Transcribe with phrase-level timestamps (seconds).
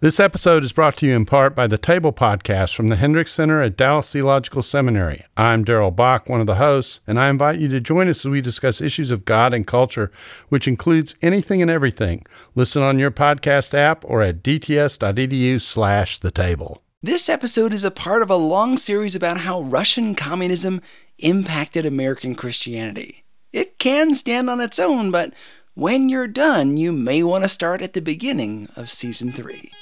[0.00, 3.32] This episode is brought to you in part by the Table Podcast from the Hendricks
[3.32, 5.24] Center at Dallas Theological Seminary.
[5.36, 8.30] I'm Darrell Bock, one of the hosts, and I invite you to join us as
[8.30, 10.12] we discuss issues of God and culture,
[10.50, 12.24] which includes anything and everything.
[12.54, 16.80] Listen on your podcast app or at dts.edu slash the table.
[17.02, 20.80] This episode is a part of a long series about how Russian communism
[21.18, 23.24] impacted American Christianity.
[23.52, 25.34] It can stand on its own, but
[25.74, 29.72] when you're done, you may want to start at the beginning of season 3.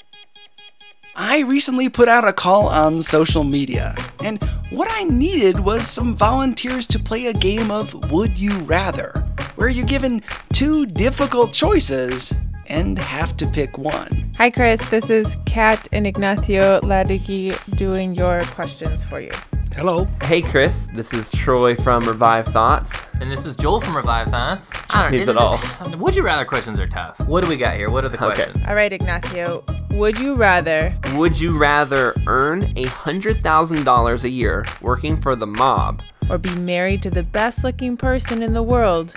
[1.19, 6.15] I recently put out a call on social media, and what I needed was some
[6.15, 10.21] volunteers to play a game of Would You Rather, where you're given
[10.53, 12.35] two difficult choices
[12.67, 14.35] and have to pick one.
[14.37, 14.87] Hi, Chris.
[14.91, 19.33] This is Kat and Ignacio Ladigi doing your questions for you.
[19.77, 20.07] Hello.
[20.23, 20.87] Hey, Chris.
[20.87, 23.05] This is Troy from Revived Thoughts.
[23.21, 24.71] And this is Joel from Revived Thoughts.
[24.95, 25.61] I don't These at all.
[25.99, 27.21] Would you rather questions are tough.
[27.21, 27.91] What do we got here?
[27.91, 28.37] What are the Okay.
[28.45, 28.67] questions?
[28.67, 29.65] All right, Ignacio.
[29.91, 36.03] Would you rather Would you rather earn a $100,000 a year working for the mob
[36.31, 39.13] or be married to the best looking person in the world?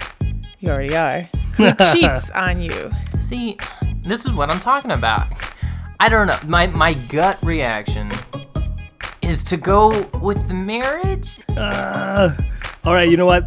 [0.60, 1.30] You already are.
[1.56, 2.90] Who cheats on you?
[3.18, 3.58] See,
[4.02, 5.28] this is what I'm talking about.
[6.02, 6.38] I don't know.
[6.46, 8.10] My my gut reaction
[9.30, 9.90] is to go
[10.22, 11.40] with the marriage.
[11.56, 12.32] Uh,
[12.84, 13.44] all right, you know what?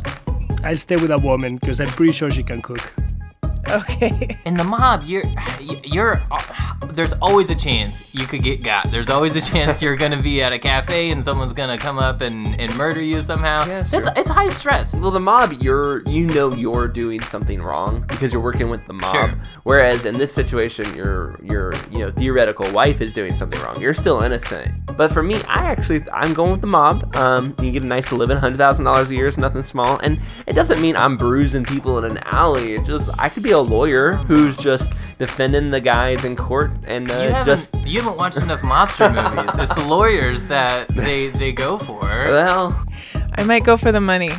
[0.62, 2.92] I'll stay with a woman because I'm pretty sure she can cook.
[3.72, 4.38] Okay.
[4.44, 5.24] In the mob, you're
[5.84, 6.22] you're
[6.92, 8.90] there's always a chance you could get got.
[8.90, 12.20] There's always a chance you're gonna be at a cafe and someone's gonna come up
[12.20, 13.66] and, and murder you somehow.
[13.66, 14.12] Yeah, it's, sure.
[14.16, 14.94] it's high stress.
[14.94, 18.92] Well, the mob, you're you know you're doing something wrong because you're working with the
[18.92, 19.12] mob.
[19.12, 19.34] Sure.
[19.62, 23.80] Whereas in this situation, your your you know theoretical wife is doing something wrong.
[23.80, 24.72] You're still innocent.
[24.96, 27.16] But for me, I actually I'm going with the mob.
[27.16, 30.20] Um, you get a nice living, hundred thousand dollars a year is nothing small, and
[30.46, 32.74] it doesn't mean I'm bruising people in an alley.
[32.74, 37.10] It just I could be a lawyer who's just defending the guys in court and
[37.10, 39.58] uh, You just you haven't watched enough mobster movies.
[39.58, 42.00] It's the lawyers that they they go for.
[42.00, 42.84] well.
[43.36, 44.30] I might go for the money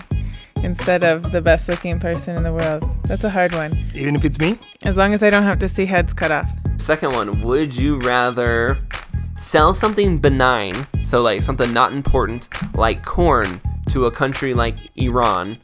[0.64, 2.84] instead of the best looking person in the world.
[3.04, 3.72] That's a hard one.
[3.96, 4.58] Even if it's me?
[4.84, 6.48] As long as I don't have to see heads cut off.
[6.78, 8.78] Second one, would you rather
[9.36, 15.58] sell something benign, so like something not important, like corn, to a country like Iran,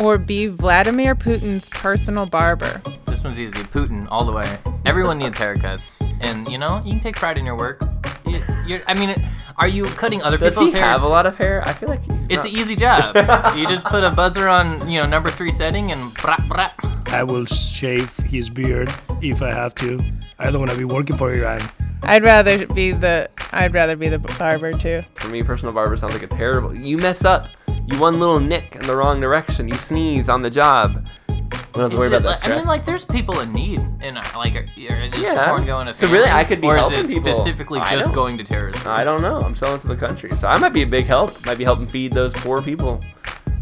[0.00, 2.80] Or be Vladimir Putin's personal barber.
[3.06, 3.58] This one's easy.
[3.60, 4.58] Putin all the way.
[4.86, 7.82] Everyone needs haircuts, and you know you can take pride in your work.
[8.26, 9.14] You, you're, I mean,
[9.58, 10.88] are you cutting other does people's he hair?
[10.88, 11.62] have a lot of hair?
[11.66, 13.14] I feel like he's It's not- an easy job.
[13.56, 16.74] you just put a buzzer on, you know, number three setting and brat brat.
[17.08, 20.00] I will shave his beard if I have to.
[20.38, 21.60] I don't want to be working for Iran.
[22.04, 25.02] I'd rather be the I'd rather be the barber too.
[25.14, 26.76] For me, personal barber sounds like a terrible.
[26.76, 27.46] You mess up,
[27.86, 31.06] you one little nick in the wrong direction, you sneeze on the job.
[31.28, 32.52] We don't have to worry it about that stress.
[32.52, 35.46] I mean, like, there's people in need, and like, are, are is Yeah.
[35.46, 37.32] corn going to So really, I could be or is it people.
[37.32, 38.86] specifically I just don't- going to terrorism?
[38.86, 39.40] I don't know.
[39.42, 41.44] I'm selling to the country, so I might be a big help.
[41.46, 43.00] Might be helping feed those poor people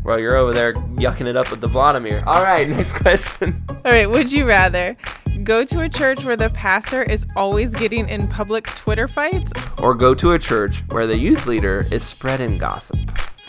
[0.02, 2.22] while you're over there yucking it up with the Vladimir.
[2.26, 3.62] All right, next question.
[3.70, 4.96] All right, would you rather
[5.44, 9.52] go to a church where the pastor is always getting in public Twitter fights?
[9.80, 12.98] Or go to a church where the youth leader is spreading gossip.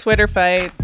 [0.01, 0.83] Twitter fights.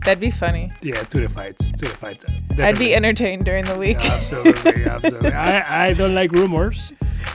[0.00, 0.70] That'd be funny.
[0.80, 1.70] Yeah, Twitter fights.
[1.72, 2.24] Twitter the fights.
[2.58, 3.98] Uh, I'd be entertained during the week.
[4.00, 5.32] Absolutely, absolutely.
[5.32, 6.90] I, I don't like rumors,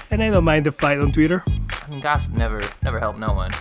[0.10, 1.44] and I don't mind the fight on Twitter.
[1.48, 3.52] I mean, gossip never never helped no one.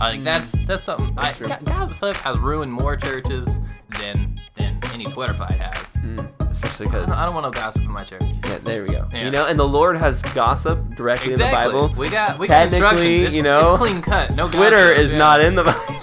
[0.00, 1.12] Like that's that's something.
[1.18, 1.48] I, true.
[1.64, 3.58] gossip has ruined more churches
[4.00, 5.92] than than any Twitter fight has.
[5.96, 6.20] Hmm.
[6.40, 8.22] Especially I because, don't, I don't want no gossip in my church.
[8.44, 9.08] yeah, there we go.
[9.12, 9.24] Yeah.
[9.24, 11.58] You know, and the Lord has gossip directly Exactly.
[11.58, 11.94] in the Bible.
[11.98, 13.20] We got we got Technically, instructions.
[13.28, 14.36] It's, you know, it's clean cut.
[14.36, 15.18] No Twitter gossip, is yeah.
[15.18, 16.01] not in the Bible.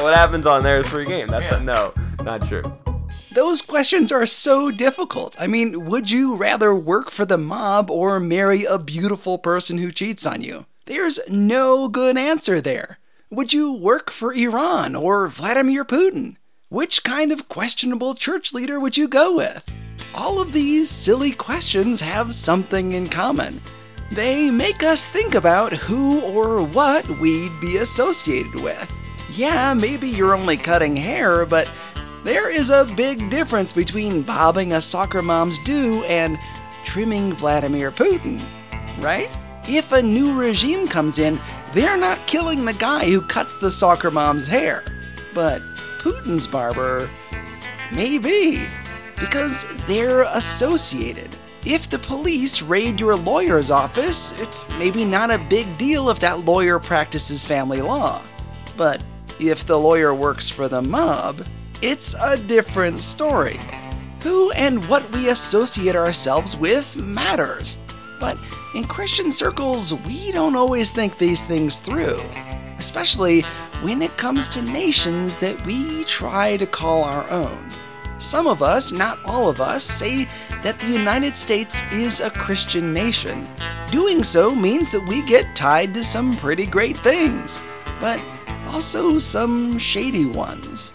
[0.00, 1.28] So what happens on there is free game.
[1.28, 1.56] That's Yeah.
[1.56, 1.92] a no,
[2.24, 2.62] not true.
[3.34, 5.36] Those questions are so difficult.
[5.38, 9.90] I mean, would you rather work for the mob or marry a beautiful person who
[9.90, 10.64] cheats on you?
[10.86, 12.98] There's no good answer there.
[13.30, 16.36] Would you work for Iran or Vladimir Putin?
[16.68, 19.64] Which kind of questionable church leader would you go with?
[20.14, 23.60] All of these silly questions have something in common.
[24.12, 28.90] They make us think about who or what we'd be associated with.
[29.40, 31.70] Yeah, maybe you're only cutting hair, but
[32.24, 36.38] there is a big difference between bobbing a soccer mom's do and
[36.84, 38.38] trimming Vladimir Putin,
[38.98, 39.34] right?
[39.66, 41.40] If a new regime comes in,
[41.72, 44.84] they're not killing the guy who cuts the soccer mom's hair.
[45.32, 45.62] But
[46.00, 47.08] Putin's barber,
[47.94, 48.66] maybe,
[49.18, 51.34] because they're associated.
[51.64, 56.44] If the police raid your lawyer's office, it's maybe not a big deal if that
[56.44, 58.20] lawyer practices family law.
[58.76, 59.02] But
[59.48, 61.46] if the lawyer works for the mob,
[61.82, 63.58] it's a different story.
[64.22, 67.78] Who and what we associate ourselves with matters.
[68.20, 68.38] But
[68.74, 72.20] in Christian circles, we don't always think these things through,
[72.78, 73.40] especially
[73.82, 77.70] when it comes to nations that we try to call our own.
[78.18, 80.28] Some of us, not all of us, say
[80.62, 83.48] that the United States is a Christian nation.
[83.90, 87.58] Doing so means that we get tied to some pretty great things,
[87.98, 88.20] but
[88.72, 90.90] also some shady ones.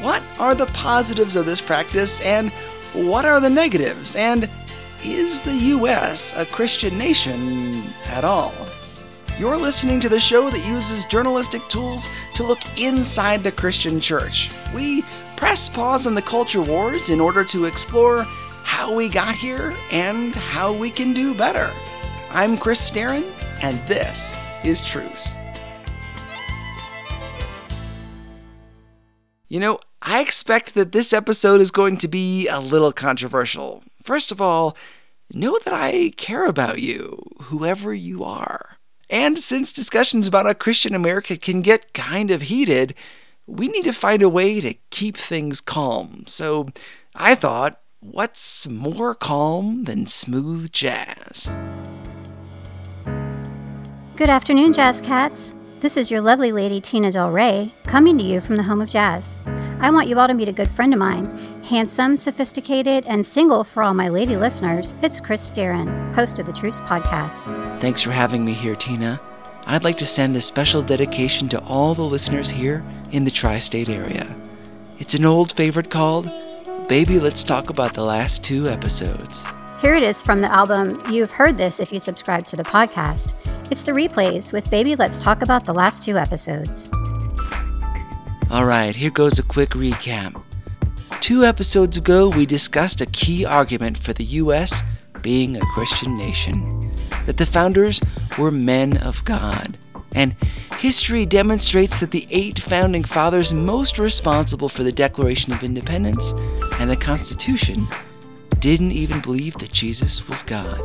[0.00, 2.50] What are the positives of this practice and
[2.92, 4.16] what are the negatives?
[4.16, 4.48] And
[5.04, 6.34] is the U.S.
[6.36, 8.54] a Christian nation at all?
[9.38, 14.50] You're listening to the show that uses journalistic tools to look inside the Christian church.
[14.74, 15.02] We
[15.36, 18.24] press pause on the culture wars in order to explore
[18.64, 21.70] how we got here and how we can do better.
[22.30, 23.30] I'm Chris Staron,
[23.62, 24.34] and this
[24.64, 25.34] is Truce.
[29.50, 33.82] You know, I expect that this episode is going to be a little controversial.
[34.00, 34.76] First of all,
[35.34, 38.78] know that I care about you, whoever you are.
[39.10, 42.94] And since discussions about a Christian America can get kind of heated,
[43.44, 46.22] we need to find a way to keep things calm.
[46.28, 46.68] So
[47.16, 51.52] I thought, what's more calm than smooth jazz?
[54.14, 55.54] Good afternoon, Jazz Cats.
[55.80, 58.90] This is your lovely lady Tina Del Rey coming to you from the home of
[58.90, 59.40] jazz.
[59.80, 61.34] I want you all to meet a good friend of mine.
[61.64, 66.52] Handsome, sophisticated, and single for all my lady listeners, it's Chris Staron, host of the
[66.52, 67.80] Truce Podcast.
[67.80, 69.18] Thanks for having me here, Tina.
[69.64, 73.58] I'd like to send a special dedication to all the listeners here in the tri
[73.58, 74.36] state area.
[74.98, 76.30] It's an old favorite called
[76.90, 79.46] Baby Let's Talk About the Last Two Episodes.
[79.80, 83.32] Here it is from the album You've Heard This if you subscribe to the podcast.
[83.70, 86.90] It's the replays with Baby Let's Talk About the Last Two Episodes.
[88.50, 90.38] All right, here goes a quick recap.
[91.22, 94.82] Two episodes ago, we discussed a key argument for the U.S.
[95.22, 96.94] being a Christian nation
[97.24, 98.02] that the founders
[98.36, 99.78] were men of God.
[100.14, 100.36] And
[100.76, 106.34] history demonstrates that the eight founding fathers most responsible for the Declaration of Independence
[106.78, 107.86] and the Constitution
[108.60, 110.80] didn't even believe that Jesus was God.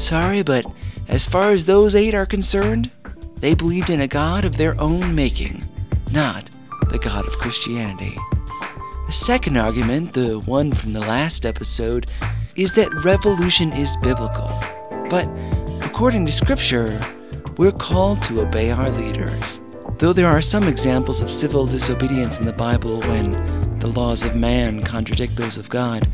[0.00, 0.64] Sorry, but
[1.08, 2.90] as far as those eight are concerned,
[3.36, 5.64] they believed in a God of their own making,
[6.12, 6.50] not
[6.90, 8.16] the God of Christianity.
[9.06, 12.10] The second argument, the one from the last episode,
[12.56, 14.50] is that revolution is biblical.
[15.08, 15.28] But
[15.82, 17.00] according to Scripture,
[17.56, 19.60] we're called to obey our leaders.
[19.98, 24.36] Though there are some examples of civil disobedience in the Bible when the laws of
[24.36, 26.08] man contradict those of God,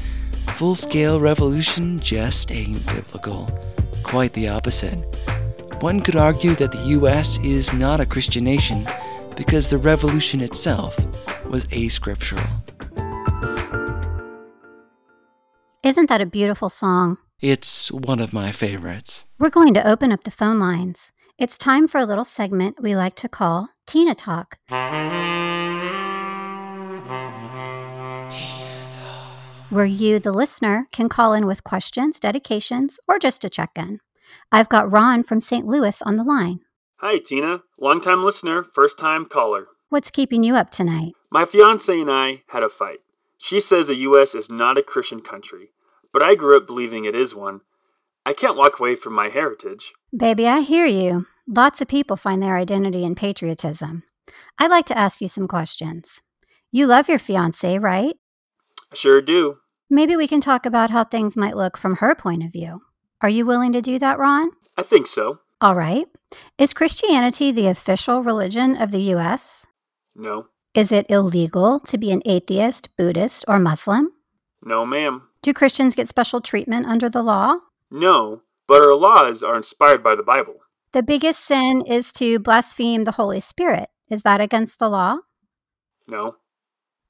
[0.53, 3.49] full scale revolution just ain't biblical.
[4.03, 4.99] Quite the opposite.
[5.81, 8.87] One could argue that the US is not a Christian nation
[9.37, 10.97] because the revolution itself
[11.47, 12.43] was ascriptural.
[15.83, 17.19] Isn't that a beautiful song?
[17.41, 19.27] It's one of my favorites.
[19.39, 21.13] We're going to open up the phone lines.
[21.39, 24.57] It's time for a little segment we like to call Tina Talk.
[29.71, 33.99] Where you, the listener, can call in with questions, dedications, or just a check in.
[34.53, 35.67] I've got Ron from St.
[35.67, 36.61] Louis on the line.
[36.99, 37.63] Hi, Tina.
[37.81, 39.67] Longtime listener, first time caller.
[39.89, 41.15] What's keeping you up tonight?
[41.33, 43.01] My fiance and I had a fight.
[43.39, 44.37] She says the U.S.
[44.37, 45.71] is not a Christian country,
[46.13, 47.63] but I grew up believing it is one.
[48.25, 49.93] I can't walk away from my heritage.
[50.17, 51.27] Baby, I hear you.
[51.49, 54.05] Lots of people find their identity in patriotism.
[54.59, 56.23] I'd like to ask you some questions.
[56.71, 58.17] You love your fiance, right?
[58.97, 59.59] Sure do.
[59.91, 62.83] Maybe we can talk about how things might look from her point of view.
[63.21, 64.51] Are you willing to do that, Ron?
[64.77, 65.39] I think so.
[65.61, 66.07] All right.
[66.59, 69.67] Is Christianity the official religion of the U.S.?
[70.15, 70.47] No.
[70.75, 74.13] Is it illegal to be an atheist, Buddhist, or Muslim?
[74.63, 75.23] No, ma'am.
[75.43, 77.57] Do Christians get special treatment under the law?
[77.91, 80.57] No, but our laws are inspired by the Bible.
[80.93, 83.89] The biggest sin is to blaspheme the Holy Spirit.
[84.11, 85.19] Is that against the law?
[86.07, 86.37] No.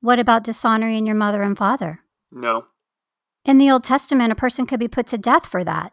[0.01, 2.01] What about dishonoring your mother and father?
[2.31, 2.67] No.
[3.45, 5.93] In the Old Testament, a person could be put to death for that.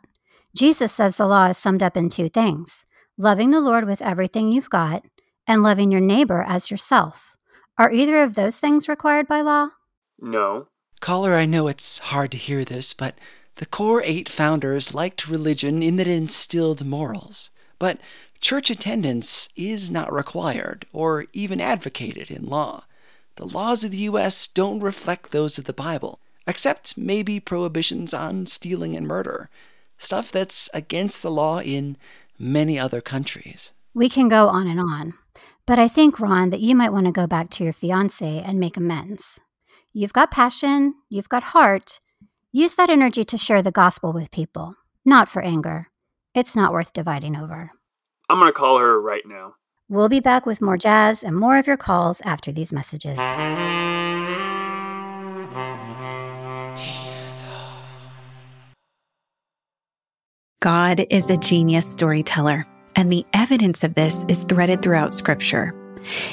[0.55, 2.85] Jesus says the law is summed up in two things
[3.17, 5.03] loving the Lord with everything you've got
[5.45, 7.35] and loving your neighbor as yourself.
[7.77, 9.69] Are either of those things required by law?
[10.19, 10.67] No.
[10.99, 13.17] Caller, I know it's hard to hear this, but
[13.55, 17.51] the core eight founders liked religion in that it instilled morals.
[17.77, 17.99] But
[18.39, 22.85] church attendance is not required or even advocated in law.
[23.35, 24.47] The laws of the U.S.
[24.47, 29.49] don't reflect those of the Bible, except maybe prohibitions on stealing and murder,
[29.97, 31.97] stuff that's against the law in
[32.37, 33.73] many other countries.
[33.93, 35.13] We can go on and on,
[35.65, 38.59] but I think, Ron, that you might want to go back to your fiance and
[38.59, 39.39] make amends.
[39.93, 41.99] You've got passion, you've got heart.
[42.51, 44.75] Use that energy to share the gospel with people,
[45.05, 45.87] not for anger.
[46.35, 47.71] It's not worth dividing over.
[48.29, 49.55] I'm going to call her right now.
[49.93, 53.19] We'll be back with more jazz and more of your calls after these messages.
[60.63, 65.75] God is a genius storyteller, and the evidence of this is threaded throughout Scripture.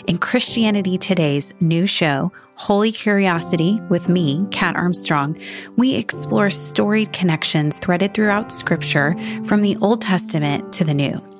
[0.06, 5.38] In Christianity Today's new show, Holy Curiosity, with me, Kat Armstrong,
[5.76, 9.14] we explore storied connections threaded throughout Scripture
[9.44, 11.39] from the Old Testament to the New.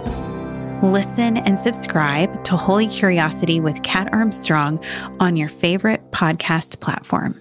[0.81, 4.83] Listen and subscribe to Holy Curiosity with Kat Armstrong
[5.19, 7.39] on your favorite podcast platform.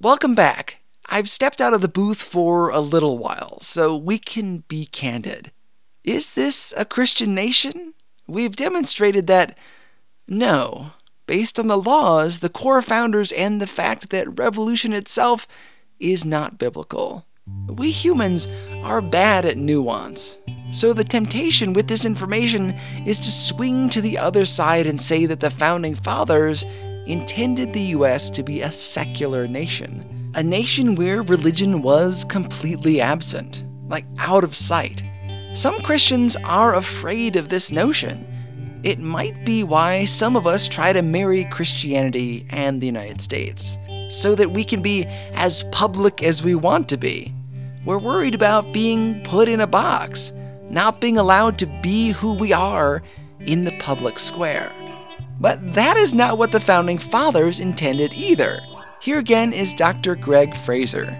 [0.00, 0.82] Welcome back.
[1.06, 5.50] I've stepped out of the booth for a little while, so we can be candid.
[6.04, 7.94] Is this a Christian nation?
[8.28, 9.58] We've demonstrated that
[10.28, 10.92] no.
[11.26, 15.48] Based on the laws, the core founders, and the fact that revolution itself
[15.98, 17.26] is not biblical.
[17.68, 18.48] We humans
[18.82, 20.38] are bad at nuance.
[20.70, 22.70] So the temptation with this information
[23.04, 26.64] is to swing to the other side and say that the founding fathers
[27.06, 33.64] intended the US to be a secular nation, a nation where religion was completely absent,
[33.88, 35.04] like out of sight.
[35.54, 38.26] Some Christians are afraid of this notion.
[38.82, 43.78] It might be why some of us try to marry Christianity and the United States,
[44.08, 47.34] so that we can be as public as we want to be.
[47.84, 50.32] We're worried about being put in a box,
[50.68, 53.02] not being allowed to be who we are
[53.40, 54.72] in the public square.
[55.38, 58.60] But that is not what the founding fathers intended either.
[59.00, 60.16] Here again is Dr.
[60.16, 61.12] Gregg Frazer.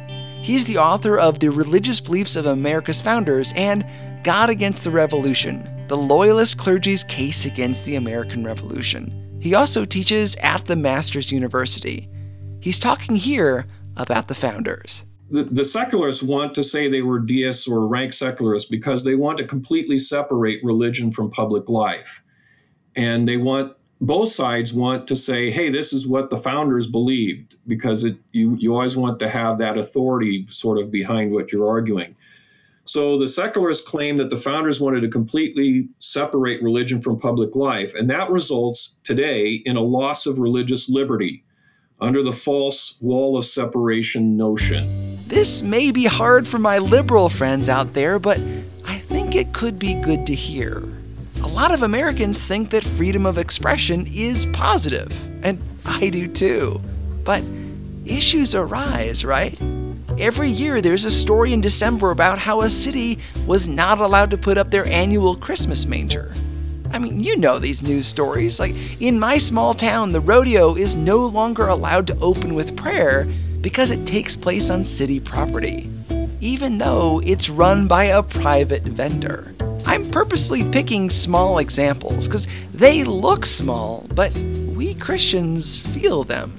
[0.42, 3.86] He's the author of The Religious Beliefs of America's Founders and
[4.22, 9.38] God Against the Revolution The Loyalist Clergy's Case Against the American Revolution.
[9.40, 12.08] He also teaches at the Master's University.
[12.66, 17.68] He's talking here about the founders the, the secularists want to say they were deists
[17.68, 22.24] or rank secularists because they want to completely separate religion from public life.
[22.96, 27.54] And they want both sides want to say, hey, this is what the founders believed,
[27.68, 31.68] because it, you, you always want to have that authority sort of behind what you're
[31.68, 32.16] arguing.
[32.84, 37.94] So the secularists claim that the founders wanted to completely separate religion from public life,
[37.94, 41.42] and that results today in a loss of religious liberty
[42.00, 45.18] under the false wall of separation notion.
[45.26, 48.42] This may be hard for my liberal friends out there, but
[48.84, 50.82] I think it could be good to hear.
[51.42, 55.12] A lot of Americans think that freedom of expression is positive,
[55.44, 56.80] and I do too.
[57.24, 57.42] But
[58.04, 59.60] issues arise, right?
[60.18, 64.38] Every year there's a story in December about how a city was not allowed to
[64.38, 66.32] put up their annual Christmas manger.
[66.96, 68.58] I mean, you know these news stories.
[68.58, 73.28] Like, in my small town, the rodeo is no longer allowed to open with prayer
[73.60, 75.90] because it takes place on city property,
[76.40, 79.54] even though it's run by a private vendor.
[79.84, 84.34] I'm purposely picking small examples because they look small, but
[84.74, 86.54] we Christians feel them.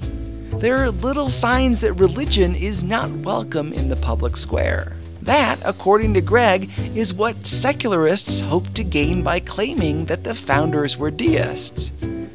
[0.60, 4.97] They're little signs that religion is not welcome in the public square.
[5.28, 10.96] That, according to Gregg, is what secularists hope to gain by claiming that the founders
[10.96, 11.92] were deists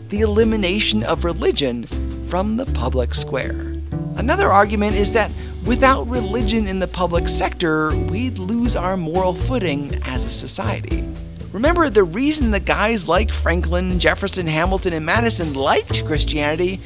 [0.09, 1.85] the elimination of religion
[2.27, 3.73] from the public square.
[4.15, 5.31] Another argument is that
[5.65, 11.03] without religion in the public sector, we'd lose our moral footing as a society.
[11.51, 16.79] Remember, the reason the guys like Franklin, Jefferson, Hamilton, and Madison liked Christianity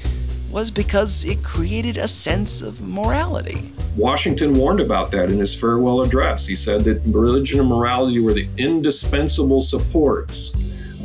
[0.50, 3.72] was because it created a sense of morality.
[3.96, 6.46] Washington warned about that in his farewell address.
[6.46, 10.54] He said that religion and morality were the indispensable supports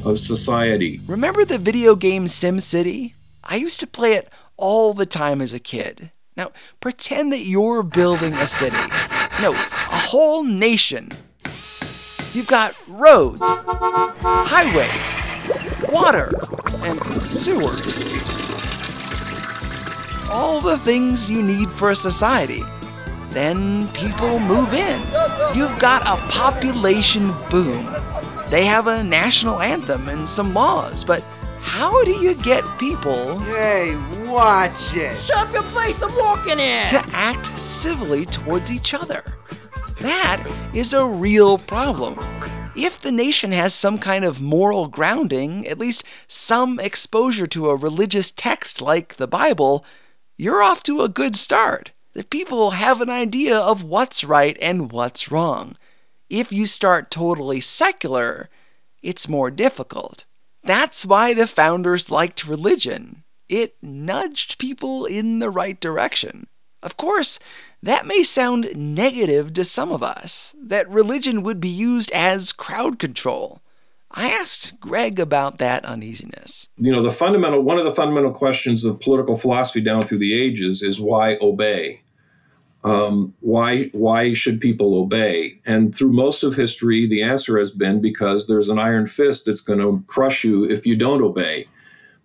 [0.04, 1.00] of society.
[1.06, 3.14] Remember the video game SimCity?
[3.42, 6.12] I used to play it all the time as a kid.
[6.36, 8.76] Now, pretend that you're building a city.
[9.42, 11.10] No, a whole nation.
[12.32, 13.40] You've got roads,
[14.22, 16.32] highways, water,
[16.84, 18.51] and sewers.
[20.32, 22.62] All the things you need for a society
[23.32, 25.00] then people move in.
[25.54, 27.86] You've got a population boom.
[28.50, 31.22] They have a national anthem and some laws, but
[31.60, 33.96] how do you get people Hey,
[34.26, 35.18] watch it.
[35.18, 36.86] Shut up your face, I'm walking in.
[36.88, 39.22] to act civilly towards each other?
[40.00, 42.18] That is a real problem.
[42.76, 47.76] If the nation has some kind of moral grounding, at least some exposure to a
[47.76, 49.84] religious text like the Bible,
[50.42, 51.92] you're off to a good start.
[52.14, 55.76] The people have an idea of what's right and what's wrong.
[56.28, 58.50] If you start totally secular,
[59.02, 60.24] it's more difficult.
[60.64, 63.22] That's why the founders liked religion.
[63.48, 66.48] It nudged people in the right direction.
[66.82, 67.38] Of course,
[67.80, 72.98] that may sound negative to some of us, that religion would be used as crowd
[72.98, 73.62] control.
[74.14, 76.68] I asked Gregg about that uneasiness.
[76.76, 80.38] You know, the fundamental one of the fundamental questions of political philosophy down through the
[80.38, 82.02] ages is why obey?
[82.84, 85.60] Um, why why should people obey?
[85.64, 89.60] And through most of history, the answer has been because there's an iron fist that's
[89.60, 91.66] going to crush you if you don't obey.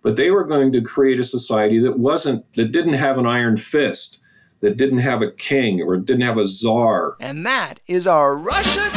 [0.02, 3.56] But they were going to create a society that wasn't that didn't have an iron
[3.56, 4.20] fist
[4.60, 7.16] that didn't have a king or didn't have a czar.
[7.20, 8.90] And that is our Russia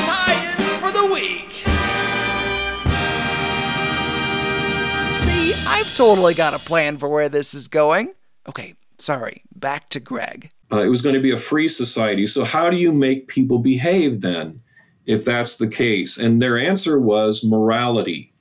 [5.96, 8.14] totally got a plan for where this is going.
[8.48, 10.50] Okay, sorry, back to Gregg.
[10.72, 12.26] Uh, it was going to be a free society.
[12.26, 14.62] So, how do you make people behave then,
[15.06, 16.18] if that's the case?
[16.18, 18.32] And their answer was morality,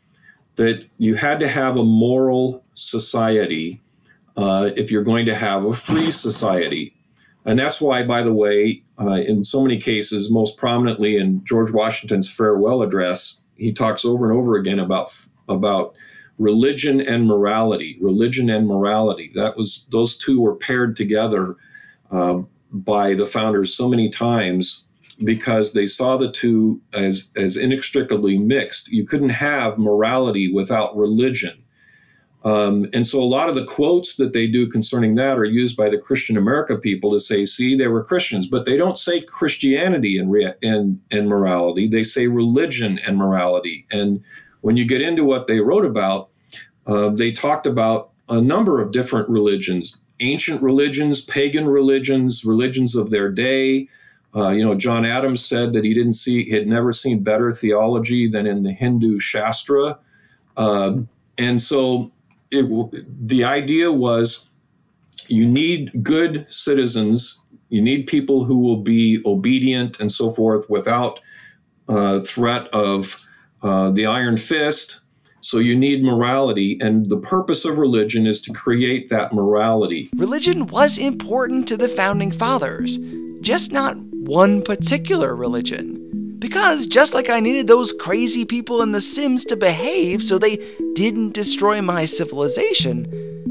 [0.56, 3.80] that you had to have a moral society
[4.36, 6.94] uh, if you're going to have a free society.
[7.44, 11.72] And that's why, by the way, uh, in so many cases, most prominently in George
[11.72, 15.12] Washington's farewell address, he talks over and over again about
[15.48, 15.94] about
[16.40, 17.98] religion and morality.
[18.00, 19.30] Religion and morality.
[19.34, 21.54] That was those two were paired together
[22.10, 22.40] uh,
[22.72, 24.84] by the founders so many times
[25.22, 28.90] because they saw the two as as inextricably mixed.
[28.90, 31.62] You couldn't have morality without religion.
[32.42, 35.76] Um, and so a lot of the quotes that they do concerning that are used
[35.76, 39.20] by the Christian America people to say, see, they were Christians, but they don't say
[39.20, 41.86] Christianity and, rea- and, and morality.
[41.86, 43.86] They say religion and morality.
[43.92, 44.24] And
[44.62, 46.29] when you get into what they wrote about,
[46.90, 53.10] uh, they talked about a number of different religions, ancient religions, pagan religions, religions of
[53.10, 53.88] their day.
[54.34, 57.52] Uh, you know, John Adams said that he didn't see, he had never seen better
[57.52, 59.98] theology than in the Hindu Shastra.
[60.56, 60.98] Uh,
[61.38, 62.10] and so
[62.50, 62.66] it,
[63.26, 64.48] the idea was
[65.28, 71.20] you need good citizens, you need people who will be obedient and so forth without
[71.88, 73.24] uh, threat of
[73.62, 74.99] uh, the iron fist.
[75.42, 80.10] So you need morality, and the purpose of religion is to create that morality.
[80.16, 82.98] Religion was important to the founding fathers,
[83.40, 86.36] just not one particular religion.
[86.38, 90.58] Because just like I needed those crazy people in The Sims to behave so they
[90.94, 93.06] didn't destroy my civilization,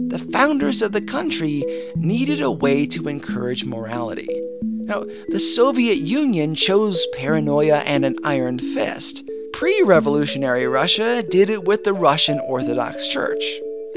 [0.09, 1.63] the founders of the country
[1.95, 4.27] needed a way to encourage morality.
[4.61, 9.23] Now, the Soviet Union chose paranoia and an iron fist.
[9.53, 13.43] Pre revolutionary Russia did it with the Russian Orthodox Church,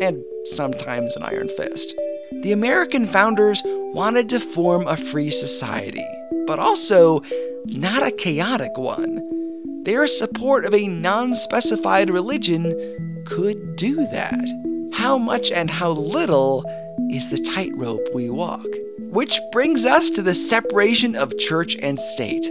[0.01, 1.95] and sometimes an iron fist.
[2.43, 6.07] The American founders wanted to form a free society,
[6.47, 7.23] but also
[7.67, 9.83] not a chaotic one.
[9.85, 14.91] Their support of a non specified religion could do that.
[14.95, 16.65] How much and how little
[17.11, 18.67] is the tightrope we walk?
[18.99, 22.47] Which brings us to the separation of church and state.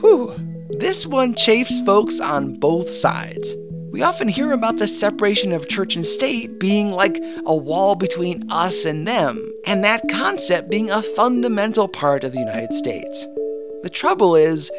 [0.00, 3.56] Whew, this one chafes folks on both sides.
[3.92, 8.50] We often hear about the separation of church and state being like a wall between
[8.50, 13.26] us and them, and that concept being a fundamental part of the United States.
[13.82, 14.70] The trouble is,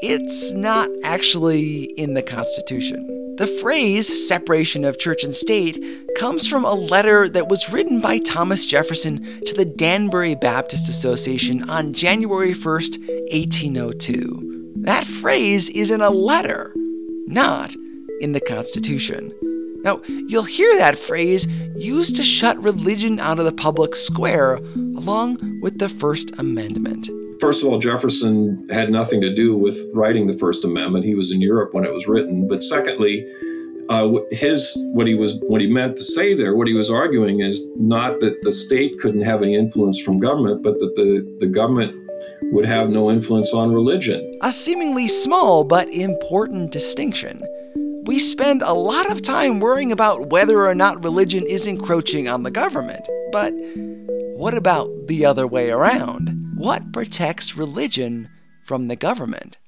[0.00, 3.06] it's not actually in the Constitution.
[3.38, 5.78] The phrase separation of church and state
[6.16, 11.68] comes from a letter that was written by Thomas Jefferson to the Danbury Baptist Association
[11.68, 12.98] on January 1st,
[13.32, 14.55] 1802.
[14.86, 16.72] That phrase is in a letter,
[17.26, 17.74] not
[18.20, 19.32] in the Constitution.
[19.82, 24.54] Now, you'll hear that phrase used to shut religion out of the public square
[24.96, 27.10] along with the First Amendment.
[27.40, 31.04] First of all, Jefferson had nothing to do with writing the First Amendment.
[31.04, 32.46] He was in Europe when it was written.
[32.46, 33.26] But secondly,
[33.88, 37.40] uh, his what he was what he meant to say there, what he was arguing
[37.40, 41.46] is not that the state couldn't have any influence from government, but that the, the
[41.48, 42.05] government
[42.52, 44.38] would have no influence on religion.
[44.42, 47.42] A seemingly small but important distinction.
[48.04, 52.44] We spend a lot of time worrying about whether or not religion is encroaching on
[52.44, 53.06] the government.
[53.32, 53.52] But
[54.36, 56.54] what about the other way around?
[56.56, 58.28] What protects religion
[58.64, 59.58] from the government?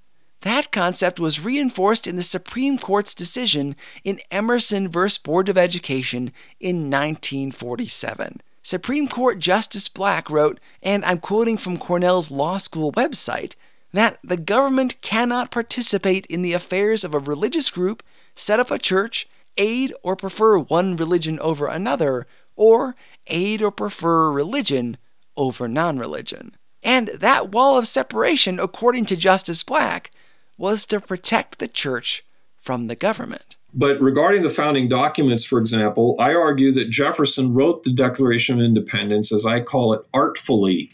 [0.43, 5.09] That concept was reinforced in the Supreme Court's decision in Everson v.
[5.25, 8.41] Board of Education in 1947.
[8.69, 13.55] Supreme Court Justice Black wrote, and I'm quoting from Cornell's law school website
[13.95, 18.03] that the government cannot participate in the affairs of a religious group,
[18.35, 19.27] set up a church,
[19.57, 22.27] aid or prefer one religion over another,
[22.57, 22.95] or
[23.29, 24.99] aid or prefer religion
[25.35, 26.55] over non religion.
[26.83, 30.11] And that wall of separation, according to Justice Black,
[30.59, 32.23] was to protect the church
[32.59, 33.57] from the government.
[33.75, 38.65] But regarding the founding documents, for example, I argue that Jefferson wrote the Declaration of
[38.65, 40.91] Independence, as I call it, artfully.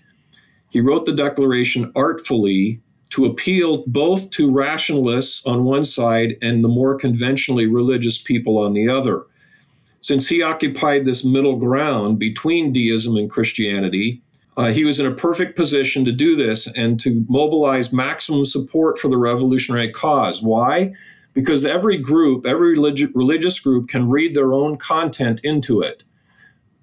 [0.71, 6.69] He wrote the Declaration artfully to appeal both to rationalists on one side and the
[6.69, 9.25] more conventionally religious people on the other.
[10.01, 14.21] Since he occupied this middle ground between deism and Christianity,
[14.57, 18.99] uh, he was in a perfect position to do this and to mobilize maximum support
[18.99, 20.43] for the revolutionary cause.
[20.43, 20.93] Why?
[21.35, 26.05] Because every group, every religi- religious group can read their own content into it.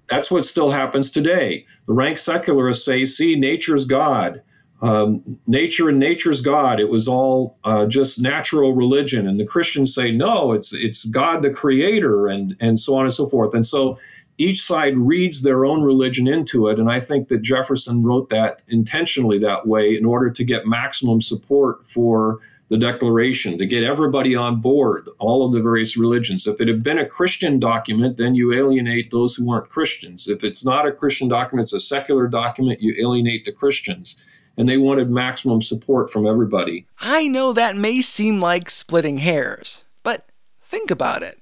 [0.08, 1.64] That's what still happens today.
[1.86, 4.42] The rank secularists say, see, nature's God
[4.82, 6.80] um, nature and nature's God.
[6.80, 11.42] It was all uh, just natural religion, and the Christians say no, it's it's God
[11.42, 13.54] the Creator, and and so on and so forth.
[13.54, 13.96] And so
[14.38, 18.62] each side reads their own religion into it, and I think that Jefferson wrote that
[18.66, 22.40] intentionally that way in order to get maximum support for
[22.72, 26.46] the Declaration, to get everybody on board, all of the various religions.
[26.46, 30.26] If it had been a Christian document, then you alienate those who aren't Christians.
[30.26, 34.16] If it's not a Christian document, it's a secular document, you alienate the Christians
[34.56, 36.86] and they wanted maximum support from everybody.
[36.98, 40.24] I know that may seem like splitting hairs, but
[40.62, 41.40] think about it.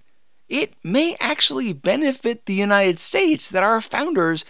[0.48, 4.44] It may actually benefit the United States that our founders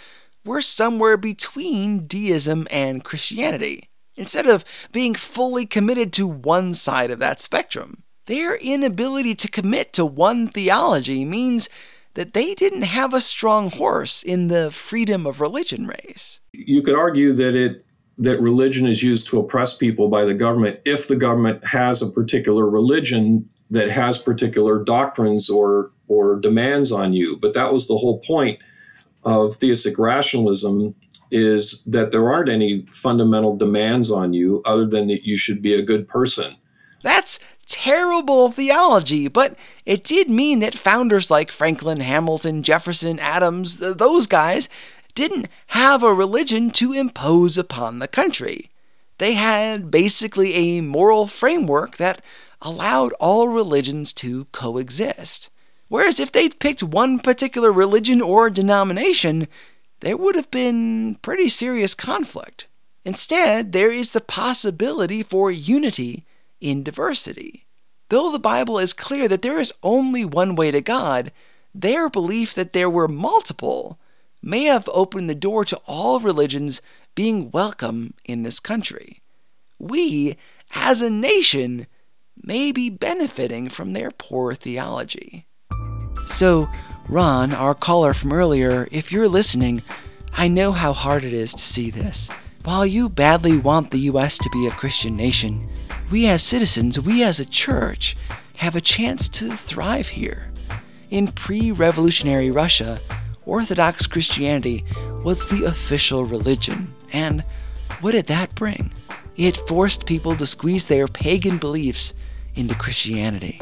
[0.46, 3.89] were somewhere between deism and Christianity,
[4.20, 8.04] instead of being fully committed to one side of that spectrum.
[8.26, 11.68] Their inability to commit to one theology means
[12.14, 16.40] that they didn't have a strong horse in the freedom of religion race.
[16.52, 17.84] You could argue that it
[18.18, 22.10] that religion is used to oppress people by the government if the government has a
[22.10, 27.96] particular religion that has particular doctrines or or demands on you but that was the
[27.96, 28.60] whole point
[29.24, 30.94] of theistic rationalism
[31.30, 35.74] is that there aren't any fundamental demands on you other than that you should be
[35.74, 36.56] a good person
[37.02, 44.26] that's terrible theology, but it did mean that founders like Franklin, Hamilton, Jefferson, Adams, those
[44.26, 44.68] guys,
[45.14, 48.70] didn't have a religion to impose upon the country.
[49.18, 52.22] They had basically a moral framework that
[52.62, 55.50] allowed all religions to coexist.
[55.88, 59.48] Whereas if they'd picked one particular religion or denomination,
[60.00, 62.66] there would have been pretty serious conflict.
[63.04, 66.24] Instead, there is the possibility for unity
[66.60, 67.66] in diversity.
[68.08, 71.32] Though the Bible is clear that there is only one way to God,
[71.74, 73.98] their belief that there were multiple
[74.42, 76.82] may have opened the door to all religions
[77.14, 79.20] being welcome in this country.
[79.78, 80.36] We,
[80.74, 81.86] as a nation,
[82.42, 85.46] may be benefiting from their poor theology.
[86.26, 86.68] So,
[87.10, 89.82] Ron, our caller from earlier, if you're listening,
[90.38, 92.30] I know how hard it is to see this.
[92.62, 94.38] While you badly want the U.S.
[94.38, 95.68] to be a Christian nation,
[96.08, 98.14] we as citizens, we as a church,
[98.58, 100.52] have a chance to thrive here.
[101.10, 103.00] In pre revolutionary Russia,
[103.44, 104.84] Orthodox Christianity
[105.24, 107.42] was the official religion, and
[108.00, 108.92] what did that bring?
[109.36, 112.14] It forced people to squeeze their pagan beliefs
[112.54, 113.60] into Christianity.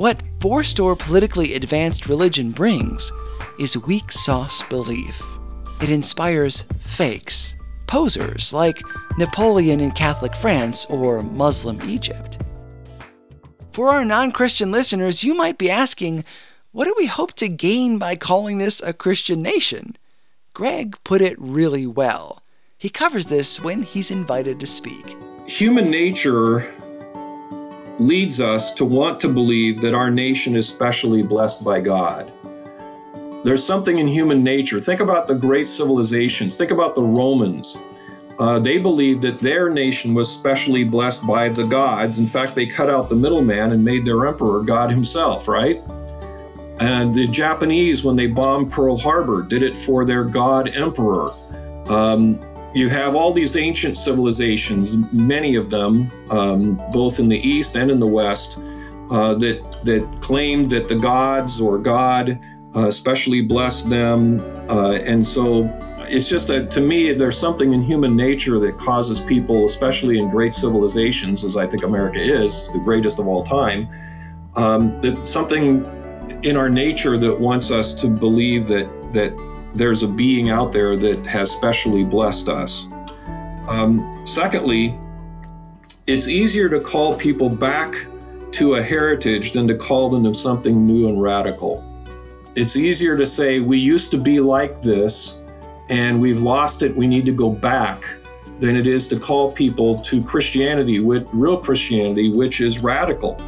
[0.00, 3.12] What forced or politically advanced religion brings
[3.58, 5.22] is weak sauce belief.
[5.82, 7.54] It inspires fakes,
[7.86, 8.80] posers like
[9.18, 12.38] Napoleon in Catholic France or Muslim Egypt.
[13.72, 16.24] For our non Christian listeners, you might be asking,
[16.72, 19.98] what do we hope to gain by calling this a Christian nation?
[20.54, 22.42] Gregg put it really well.
[22.78, 25.14] He covers this when he's invited to speak.
[25.46, 26.72] Human nature
[28.00, 32.32] leads us to want to believe that our nation is specially blessed by God.
[33.44, 34.80] There's something in human nature.
[34.80, 36.56] Think about the great civilizations.
[36.56, 37.76] Think about the Romans.
[38.38, 42.18] Uh, they believed that their nation was specially blessed by the gods.
[42.18, 45.82] In fact, they cut out the middleman and made their emperor God himself, right?
[46.80, 51.32] And the Japanese, when they bombed Pearl Harbor, did it for their god emperor.
[51.90, 52.40] Um,
[52.74, 57.90] you have all these ancient civilizations, many of them, um, both in the East and
[57.90, 58.58] in the West,
[59.10, 62.40] uh, that that claimed that the gods or God
[62.76, 65.64] uh, especially blessed them, uh, and so
[66.08, 70.30] it's just that to me, there's something in human nature that causes people, especially in
[70.30, 73.88] great civilizations, as I think America is, the greatest of all time,
[74.54, 75.84] um, that something
[76.44, 80.96] in our nature that wants us to believe that that there's a being out there
[80.96, 82.86] that has specially blessed us.
[83.68, 84.98] Um, secondly,
[86.06, 87.94] it's easier to call people back
[88.52, 91.86] to a heritage than to call them to something new and radical.
[92.56, 95.40] It's easier to say, we used to be like this
[95.88, 98.04] and we've lost it, we need to go back,
[98.60, 103.40] than it is to call people to Christianity, with real Christianity, which is radical,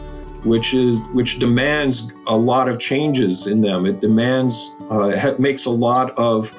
[0.44, 3.86] which is which demands a lot of changes in them.
[3.86, 6.54] It demands, uh, makes a lot of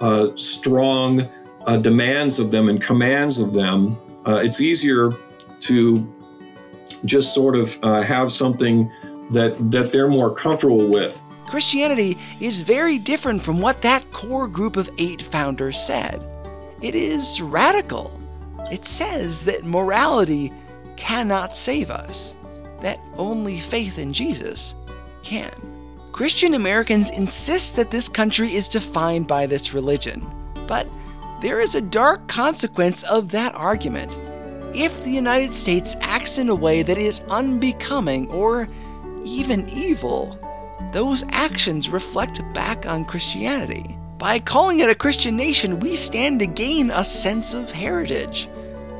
[0.00, 1.28] uh, strong
[1.66, 3.96] uh, demands of them and commands of them.
[4.26, 5.12] Uh, it's easier
[5.60, 6.12] to
[7.04, 8.90] just sort of uh, have something
[9.30, 11.22] that that they're more comfortable with.
[11.46, 16.20] Christianity is very different from what that core group of eight founders said.
[16.82, 18.20] It is radical.
[18.70, 20.52] It says that morality
[20.96, 22.35] cannot save us,
[22.80, 24.74] that only faith in Jesus
[25.22, 25.50] can.
[26.12, 30.26] Christian Americans insist that this country is defined by this religion,
[30.66, 30.88] but
[31.42, 34.18] there is a dark consequence of that argument.
[34.74, 38.68] If the United States acts in a way that is unbecoming or
[39.24, 40.38] even evil,
[40.92, 43.98] those actions reflect back on Christianity.
[44.18, 48.48] By calling it a Christian nation, we stand to gain a sense of heritage.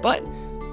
[0.02, 0.22] But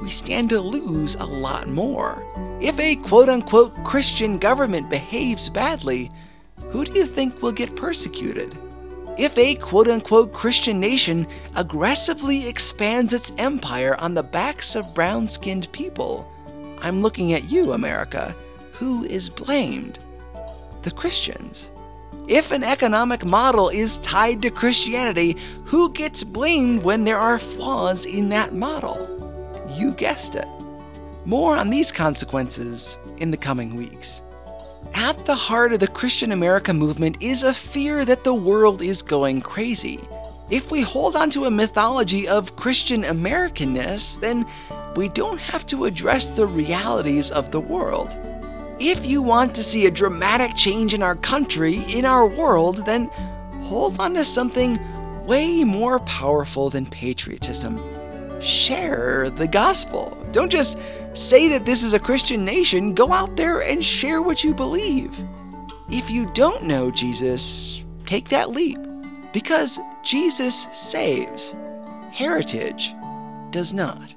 [0.01, 2.21] we stand to lose a lot more.
[2.63, 6.09] If a quote unquote Christian government behaves badly,
[6.71, 8.57] who do you think will get persecuted?
[9.17, 15.27] If a quote unquote Christian nation aggressively expands its empire on the backs of brown
[15.27, 16.25] skinned people,
[16.81, 18.35] I'm looking at you, America.
[18.71, 19.99] Who is blamed?
[20.83, 21.71] the Christians.
[22.27, 28.05] If an economic model is tied to Christianity, who gets blamed when there are flaws
[28.05, 29.09] in that model?
[29.77, 30.47] You guessed it.
[31.25, 34.21] More on these consequences in the coming weeks.
[34.93, 39.01] At the heart of the Christian America movement is a fear that the world is
[39.01, 39.99] going crazy.
[40.49, 44.45] If we hold on to a mythology of Christian Americanness, then
[44.97, 48.17] we don't have to address the realities of the world.
[48.79, 53.05] If you want to see a dramatic change in our country, in our world, then
[53.61, 54.77] hold on to something
[55.25, 57.81] way more powerful than patriotism.
[58.41, 60.17] Share the gospel.
[60.31, 60.77] Don't just
[61.13, 65.17] say that this is a Christian nation, go out there and share what you believe.
[65.89, 68.79] If you don't know Jesus, take that leap.
[69.31, 71.55] Because Jesus saves,
[72.11, 72.93] heritage
[73.51, 74.15] does not.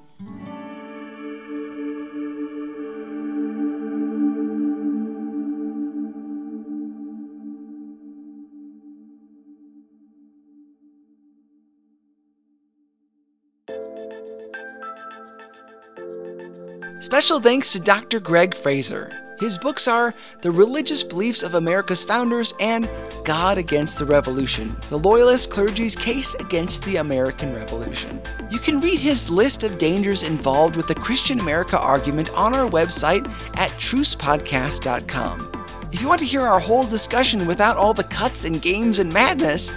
[17.17, 18.21] Special thanks to Dr.
[18.21, 19.11] Gregg Frazer.
[19.41, 22.91] His books are The Religious Beliefs of America's Founders and
[23.25, 28.21] God Against the Revolution The Loyalist Clergy's Case Against the American Revolution.
[28.51, 32.69] You can read his list of dangers involved with the Christian America argument on our
[32.69, 33.27] website
[33.57, 35.67] at trucepodcast.com.
[35.93, 39.11] If you want to hear our whole discussion without all the cuts and games and
[39.11, 39.73] madness,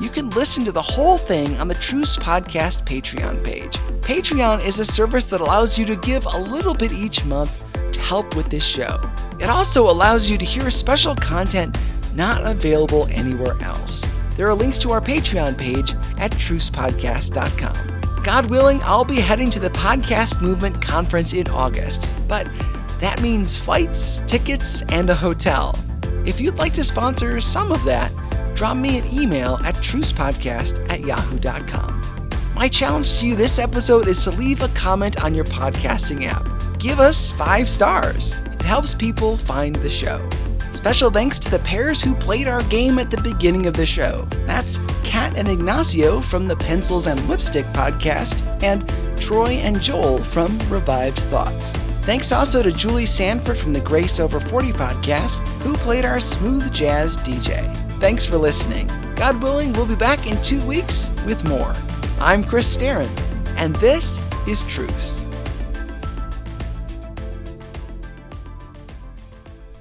[0.00, 3.76] you can listen to the whole thing on the Truce Podcast Patreon page.
[4.00, 7.58] Patreon is a service that allows you to give a little bit each month
[7.92, 9.00] to help with this show.
[9.38, 11.78] It also allows you to hear special content
[12.14, 14.04] not available anywhere else.
[14.36, 18.22] There are links to our Patreon page at trucepodcast.com.
[18.24, 22.48] God willing, I'll be heading to the Podcast Movement Conference in August, but
[23.00, 25.78] that means flights, tickets, and a hotel.
[26.24, 28.10] If you'd like to sponsor some of that,
[28.54, 32.00] drop me an email at trucepodcast at yahoo.com.
[32.54, 36.46] My challenge to you this episode is to leave a comment on your podcasting app.
[36.78, 38.36] Give us five stars.
[38.46, 40.28] It helps people find the show.
[40.72, 44.26] Special thanks to the pairs who played our game at the beginning of the show.
[44.46, 48.86] That's Kat and Ignacio from the Pencils and Lipstick podcast, and
[49.20, 51.70] Troy and Joel from Revived Thoughts.
[52.02, 56.72] Thanks also to Julie Sanford from the Grace Over 40 podcast, who played our smooth
[56.72, 57.83] jazz DJ.
[58.04, 58.86] Thanks for listening.
[59.16, 61.74] God willing, we'll be back in two weeks with more.
[62.20, 63.08] I'm Chris Staron,
[63.56, 65.20] and this is Truce.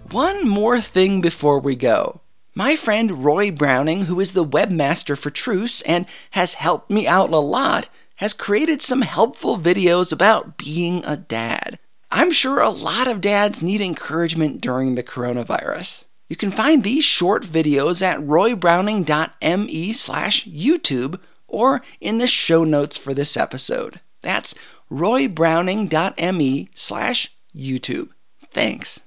[0.10, 2.22] One more thing before we go.
[2.56, 7.32] My friend Roy Browning, who is the webmaster for Truce and has helped me out
[7.32, 11.78] a lot, has created some helpful videos about being a dad.
[12.10, 16.06] I'm sure a lot of dads need encouragement during the coronavirus.
[16.34, 22.98] You can find these short videos at roybrowning.me slash YouTube or in the show notes
[22.98, 24.00] for this episode.
[24.24, 24.56] That's
[24.90, 28.10] roybrowning.me slash YouTube.
[28.50, 29.02] Thanks.